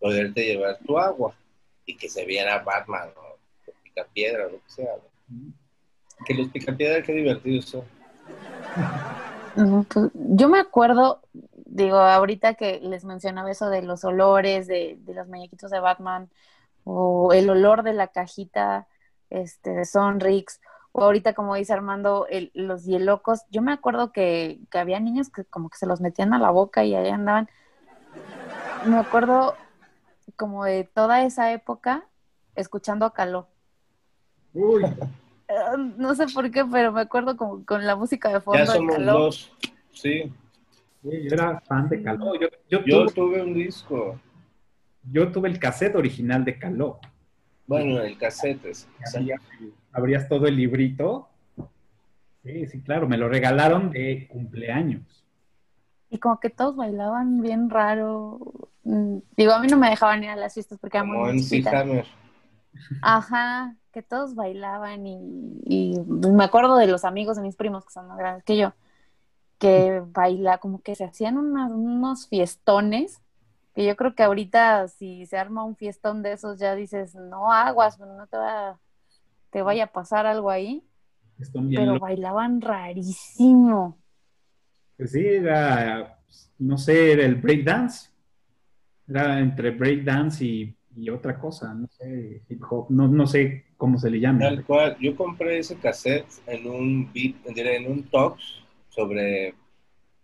[0.00, 1.36] poderte llevar tu agua
[1.84, 4.90] y que se viera Batman o los Picapiedra o lo que sea.
[5.28, 5.52] ¿no?
[6.26, 7.84] Que los Picapiedra, qué divertidos son.
[9.56, 11.22] Pues, yo me acuerdo,
[11.64, 16.28] digo, ahorita que les mencionaba eso de los olores, de, los muñequitos de Batman,
[16.84, 18.86] o el olor de la cajita
[19.30, 20.60] este, de Sonrix,
[20.92, 25.44] o ahorita como dice Armando, el- los hielocos, yo me acuerdo que, había niños que
[25.44, 27.48] como que se los metían a la boca y ahí andaban.
[28.84, 29.54] Me acuerdo
[30.36, 32.06] como de toda esa época
[32.54, 33.48] escuchando a Caló.
[35.48, 35.54] Eh,
[35.96, 39.04] No sé por qué, pero me acuerdo como con la música de fondo Ya somos
[39.04, 39.52] dos.
[39.92, 40.32] Sí,
[41.02, 42.34] sí, yo era fan de Caló.
[42.40, 44.20] Yo, yo yo tuve, tuve un disco.
[45.10, 46.98] yo tuve el cassette original de Caló.
[47.66, 48.64] Bueno, el cassette.
[48.66, 49.40] es- Abrías,
[49.92, 51.28] abrías todo el librito.
[52.44, 55.24] Sí, sí, claro, me lo regalaron de cumpleaños.
[56.10, 58.38] Y como que todos bailaban bien raro.
[58.84, 61.30] Mm, Digo, a mí no me dejaban ir a las fiestas porque era Como muy
[61.38, 62.04] en.
[63.00, 67.92] Ajá, que todos bailaban y, y me acuerdo de los amigos de mis primos que
[67.92, 68.74] son más grandes que yo,
[69.58, 73.22] que baila, como que se hacían unos fiestones,
[73.74, 77.52] que yo creo que ahorita si se arma un fiestón de esos ya dices, no
[77.52, 78.80] aguas, no te va,
[79.50, 80.84] te vaya a pasar algo ahí,
[81.38, 82.08] Están bien pero locos.
[82.08, 83.98] bailaban rarísimo.
[84.96, 86.18] Pues sí, era,
[86.58, 88.10] no sé, era el breakdance.
[89.08, 93.98] Era entre breakdance y, y otra cosa, no sé, hip hop, no, no sé cómo
[93.98, 94.40] se le llama.
[94.40, 94.96] Tal cual.
[94.98, 99.54] Yo compré ese cassette en un beat, en un talks sobre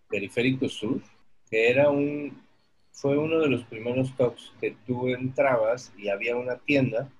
[0.09, 1.03] Periférico Sur,
[1.51, 2.43] que era un,
[2.91, 7.11] fue uno de los primeros talks que tú entrabas y había una tienda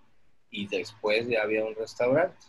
[0.51, 2.47] y después ya había un restaurante.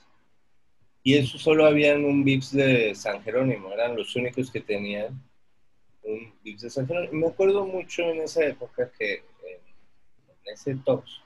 [1.03, 5.21] Y eso solo habían un Vips de San Jerónimo, eran los únicos que tenían
[6.03, 7.13] un Vips de San Jerónimo.
[7.13, 9.23] Me acuerdo mucho en esa época que
[10.45, 11.21] en, ese talks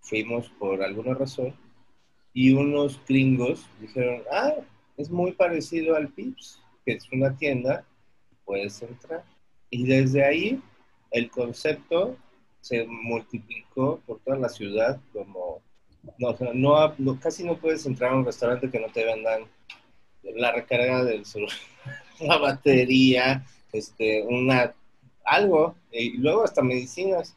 [0.00, 1.54] fuimos por alguna razón
[2.32, 4.54] y unos gringos dijeron, ah,
[4.96, 7.84] es muy parecido al Pips, que es una tienda,
[8.44, 9.24] puedes entrar.
[9.70, 10.60] Y desde ahí
[11.10, 12.16] el concepto
[12.60, 15.62] se multiplicó por toda la ciudad como,
[16.18, 19.42] no, no, no- casi no puedes entrar a un restaurante que no te vendan
[20.22, 21.56] la recarga del celular,
[22.20, 24.74] la batería, este, una,
[25.24, 27.36] algo, y luego hasta medicinas.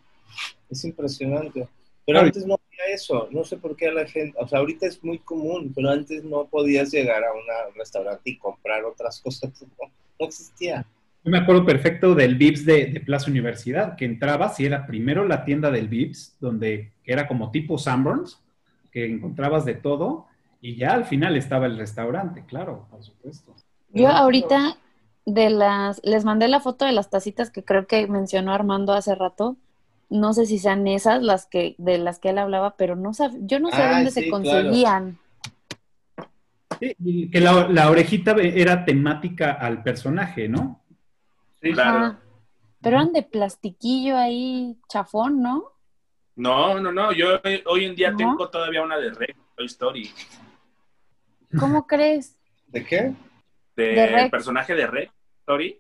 [0.70, 1.67] Es impresionante.
[2.06, 2.28] Pero Claro.
[2.28, 5.04] antes no había eso, no sé por qué a la gente, o sea, ahorita es
[5.04, 9.91] muy común, pero antes no podías llegar a un restaurante y comprar otras cosas, no,
[10.20, 10.86] no existía.
[11.24, 15.28] Yo me acuerdo perfecto del Vips de, de Plaza Universidad, que entrabas y era primero
[15.28, 18.41] la tienda del Vips, donde era como tipo Sanborns,
[18.91, 20.26] que encontrabas de todo,
[20.60, 23.56] y ya al final estaba el restaurante, claro, por supuesto.
[23.94, 24.78] Yo ahorita
[25.26, 29.13] de las, les mandé la foto de las tacitas que creo que mencionó Armando hace
[29.15, 29.58] rato.
[30.12, 33.38] No sé si sean esas las que, de las que él hablaba, pero no sab-
[33.47, 34.32] yo no sé Ah, dónde sí, se claro.
[34.43, 35.17] conseguían.
[36.80, 40.84] Sí, y que la, la orejita era temática al personaje, ¿no?
[41.62, 41.97] Sí, Claro.
[41.97, 42.19] Ajá.
[42.82, 45.63] Pero eran de plastiquillo ahí, chafón, ¿no?
[46.36, 47.12] No, no, no.
[47.13, 48.17] Yo hoy en día ¿No?
[48.17, 50.10] tengo todavía una de Rey Toy Story.
[51.60, 52.38] ¿Cómo crees?
[52.67, 53.13] ¿De qué?
[53.76, 55.10] De, De personaje de Rey
[55.41, 55.80] Story.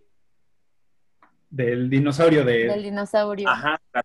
[1.49, 2.67] Del dinosaurio de...
[2.67, 3.49] Del dinosaurio.
[3.49, 4.03] Ajá, la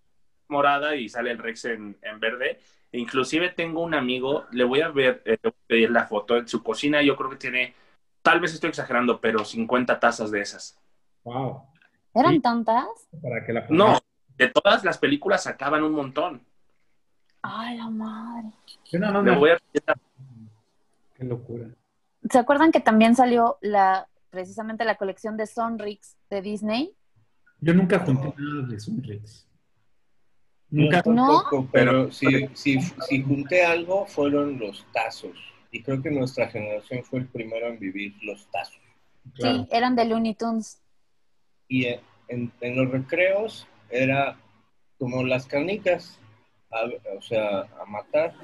[0.49, 2.61] morada y sale el Rex en, en verde.
[2.93, 6.07] E inclusive tengo un amigo, le voy a ver, eh, le voy a pedir la
[6.07, 7.03] foto en su cocina.
[7.03, 7.75] Yo creo que tiene,
[8.23, 10.79] tal vez estoy exagerando, pero 50 tazas de esas.
[11.25, 11.63] Wow.
[12.15, 12.41] ¿Eran Sí.
[12.41, 12.87] tantas?
[13.23, 13.99] Para que la No,
[14.39, 16.43] de todas las películas sacaban un montón.
[17.43, 18.49] Ay, la madre.
[18.99, 19.97] Más Le me- voy a pedir la-
[21.15, 21.67] Qué locura.
[22.31, 26.95] ¿Se acuerdan que también salió la, precisamente la colección de Sonrix de Disney?
[27.61, 29.46] Yo nunca junté nada de Sunrix.
[30.71, 31.03] Nunca.
[31.03, 35.37] tampoco, pero si, si, si junté algo fueron los tazos.
[35.71, 38.81] Y creo que nuestra generación fue el primero en vivir los tazos.
[39.35, 40.81] Sí, eran de Looney Tunes.
[41.69, 41.87] Y
[42.29, 44.39] en, en los recreos era
[44.99, 46.19] como las canicas,
[47.17, 48.35] o sea, a matar.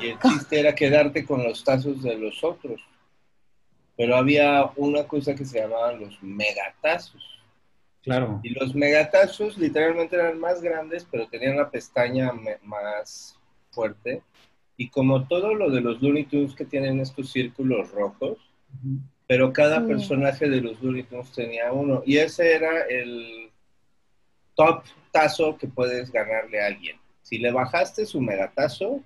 [0.00, 2.80] Y el chiste era quedarte con los tazos de los otros.
[3.96, 7.35] Pero había una cosa que se llamaban los megatazos.
[8.06, 8.38] Claro.
[8.44, 12.30] Y los megatazos literalmente eran más grandes, pero tenían la pestaña
[12.62, 13.36] más
[13.72, 14.22] fuerte.
[14.76, 18.38] Y como todo lo de los Looney Tunes que tienen estos círculos rojos,
[19.26, 22.04] pero cada personaje de los Looney Tunes tenía uno.
[22.06, 23.50] Y ese era el
[24.54, 26.98] top tazo que puedes ganarle a alguien.
[27.22, 29.02] Si le bajaste su megatazo,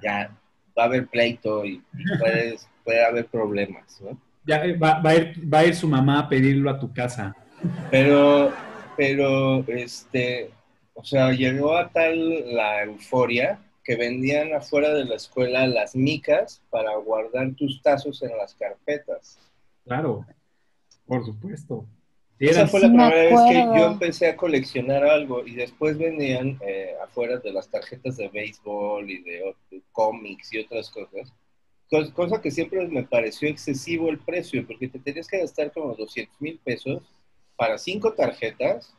[0.00, 0.30] ya
[0.78, 1.82] va a haber pleito y,
[2.20, 4.16] puedes, puede haber problemas, ¿no?
[4.46, 7.34] Ya eh, va, a ir, va a ir su mamá a pedirlo a tu casa.
[7.90, 8.52] Pero,
[8.96, 10.50] pero, este,
[10.94, 16.62] o sea, llegó a tal la euforia que vendían afuera de la escuela las micas
[16.70, 19.38] para guardar tus tazos en las carpetas.
[19.84, 20.26] Claro,
[21.06, 21.86] por supuesto.
[22.38, 26.94] Esa fue la primera vez que yo empecé a coleccionar algo y después vendían eh,
[27.02, 29.54] afuera de las tarjetas de béisbol y de,
[29.90, 31.32] cómics y otras cosas.
[32.14, 36.40] Cosa que siempre me pareció excesivo el precio, porque te tenías que gastar como 200
[36.40, 37.02] mil pesos
[37.58, 38.94] para cinco tarjetas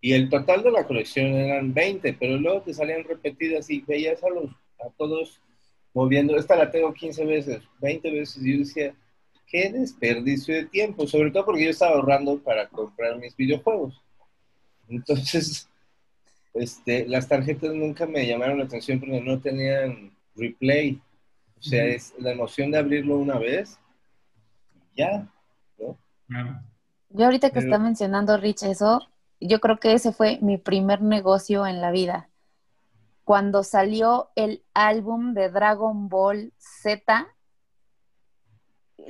[0.00, 4.22] y el total de la colección eran 20, pero luego te salían repetidas y veías
[4.22, 5.42] a, los, a todos
[5.92, 8.94] moviendo, esta la tengo 15 veces, 20 veces, y yo decía,
[9.48, 14.00] qué desperdicio de tiempo, sobre todo porque yo estaba ahorrando para comprar mis videojuegos.
[14.88, 15.68] Entonces,
[16.54, 21.02] este, las tarjetas nunca me llamaron la atención porque no tenían replay.
[21.58, 23.80] O sea, es la emoción de abrirlo una vez
[24.92, 25.28] y ya,
[25.78, 25.98] ¿no?
[27.10, 29.00] Yo ahorita que está mencionando Rich eso,
[29.40, 32.28] yo creo que ese fue mi primer negocio en la vida.
[33.24, 37.28] Cuando salió el álbum de Dragon Ball Z,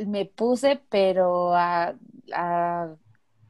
[0.07, 1.95] me puse, pero a,
[2.33, 2.89] a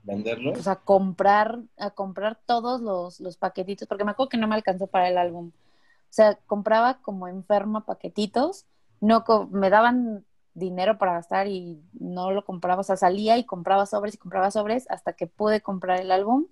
[0.02, 4.48] venderlo, pues a comprar, a comprar todos los, los paquetitos, porque me acuerdo que no
[4.48, 5.48] me alcanzó para el álbum.
[5.48, 8.66] O sea, compraba como enferma paquetitos,
[9.00, 10.24] no me daban
[10.58, 14.50] dinero para gastar y no lo compraba, o sea, salía y compraba sobres y compraba
[14.50, 16.46] sobres hasta que pude comprar el álbum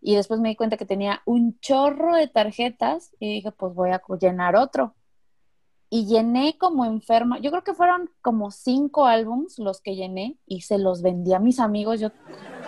[0.00, 3.90] y después me di cuenta que tenía un chorro de tarjetas y dije, pues voy
[3.90, 4.94] a llenar otro.
[5.88, 10.62] Y llené como enferma, yo creo que fueron como cinco álbums los que llené y
[10.62, 12.10] se los vendí a mis amigos, yo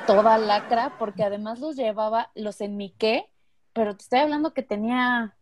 [0.06, 3.30] toda lacra, porque además los llevaba, los enmiqué,
[3.72, 5.36] pero te estoy hablando que tenía,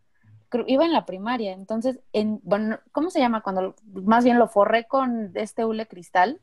[0.67, 3.43] iba en la primaria, entonces, en, bueno, ¿cómo se llama?
[3.43, 6.41] Cuando más bien lo forré con este hule cristal,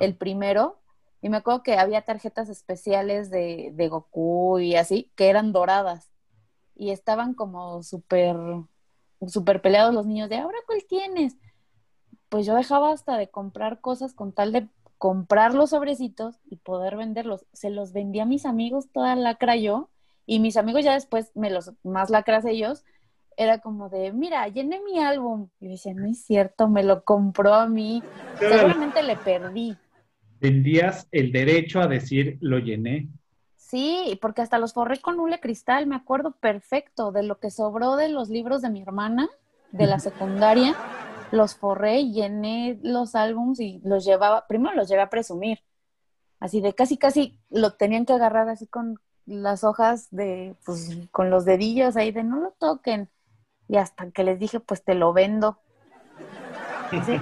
[0.00, 0.80] el primero,
[1.22, 6.10] y me acuerdo que había tarjetas especiales de, de Goku y así, que eran doradas.
[6.74, 8.36] Y estaban como súper,
[9.26, 11.36] súper peleados los niños de, ¿ahora cuál tienes?
[12.28, 16.96] Pues yo dejaba hasta de comprar cosas con tal de comprar los sobrecitos y poder
[16.96, 17.46] venderlos.
[17.52, 19.88] Se los vendí a mis amigos toda lacra yo.
[20.26, 22.84] Y mis amigos ya después, me los más lacras ellos,
[23.42, 25.48] era como de, mira, llené mi álbum.
[25.60, 28.02] Y yo decía, no es cierto, me lo compró a mí.
[28.38, 29.76] Seguramente le perdí
[30.40, 33.08] vendías el derecho a decir lo llené.
[33.56, 37.94] Sí, porque hasta los forré con hule cristal, me acuerdo perfecto de lo que sobró
[37.94, 39.28] de los libros de mi hermana
[39.70, 40.74] de la secundaria,
[41.30, 45.60] los forré, llené los álbums y los llevaba, primero los llevé a presumir,
[46.40, 51.30] así de casi casi lo tenían que agarrar así con las hojas de, pues con
[51.30, 53.08] los dedillos ahí de no lo toquen.
[53.70, 55.60] Y hasta que les dije, pues te lo vendo.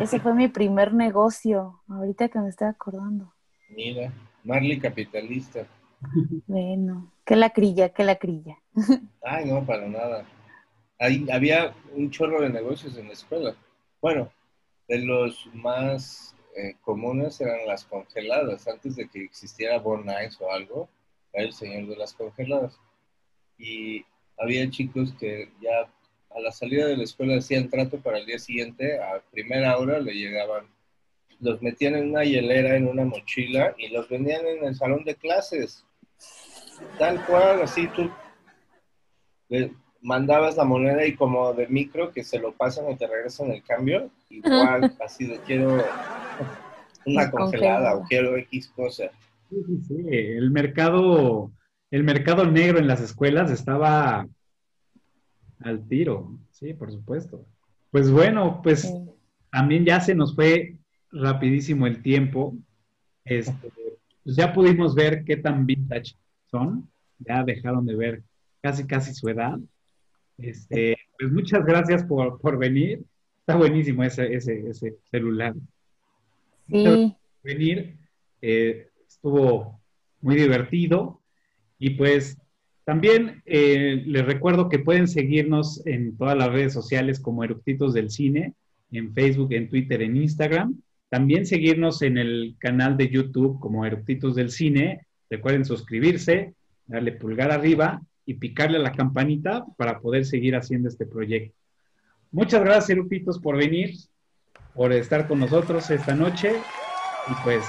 [0.01, 3.35] Ese, fue mi primer negocio, ahorita que me estoy acordando.
[3.69, 4.11] Mira,
[4.45, 5.67] Marley capitalista.
[6.47, 8.57] Bueno, qué la crilla, qué la crilla.
[9.23, 10.25] Ay, no, para nada.
[10.99, 13.55] Ahí, había un chorro de negocios en la escuela.
[14.01, 14.33] Bueno,
[14.89, 18.67] de los más eh, comunes eran las congeladas.
[18.67, 20.89] Antes de que existiera Born Nice o algo,
[21.31, 22.81] era el señor de las congeladas.
[23.59, 24.07] Y
[24.39, 25.93] había chicos que ya
[26.39, 29.99] a la salida de la escuela hacían trato para el día siguiente, a primera hora
[29.99, 30.67] le llegaban,
[31.41, 35.17] los metían en una hielera, en una mochila y los vendían en el salón de
[35.17, 35.85] clases.
[36.99, 38.11] Tal cual, así tú
[39.49, 43.51] le mandabas la moneda y como de micro que se lo pasan y te regresan
[43.51, 45.77] el cambio, igual, así de quiero
[47.07, 49.11] una congelada o quiero X cosa.
[49.51, 50.07] Sí, sí, sí.
[50.09, 51.51] El mercado,
[51.91, 54.29] el mercado negro en las escuelas estaba
[55.61, 57.45] al tiro, sí, por supuesto.
[57.91, 58.93] Pues bueno, pues
[59.51, 60.77] también ya se nos fue
[61.11, 62.57] rapidísimo el tiempo.
[63.25, 63.73] Este,
[64.25, 66.15] pues ya pudimos ver qué tan vintage
[66.51, 66.89] son,
[67.19, 68.23] ya dejaron de ver
[68.61, 69.59] casi, casi su edad.
[70.37, 73.03] Este, pues muchas gracias por, por venir.
[73.41, 75.55] Está buenísimo ese, ese, ese celular.
[76.69, 77.17] Sí.
[77.43, 77.97] venir.
[78.43, 79.81] Eh, estuvo
[80.21, 81.21] muy divertido.
[81.79, 82.39] Y pues
[82.89, 88.09] también eh, les recuerdo que pueden seguirnos en todas las redes sociales como Eructitos del
[88.09, 88.55] Cine,
[88.91, 90.81] en Facebook, en Twitter, en Instagram.
[91.11, 95.07] También seguirnos en el canal de YouTube como Eructitos del Cine.
[95.29, 96.55] Recuerden suscribirse,
[96.87, 101.55] darle pulgar arriba y picarle a la campanita para poder seguir haciendo este proyecto.
[102.33, 103.97] Muchas gracias, Eructitos, por venir,
[104.75, 106.53] por estar con nosotros esta noche.
[107.31, 107.67] Y pues,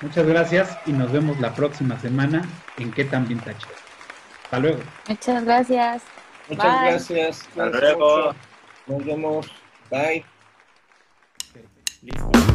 [0.00, 2.48] muchas gracias y nos vemos la próxima semana
[2.78, 3.83] en ¿Qué tan vintage?
[4.54, 4.82] Hasta luego.
[5.08, 6.02] Muchas gracias.
[6.48, 6.90] Muchas Bye.
[6.90, 7.48] gracias.
[7.48, 8.34] Hasta luego.
[8.86, 9.46] Nos vemos.
[9.90, 10.24] Bye.
[12.02, 12.53] Listo.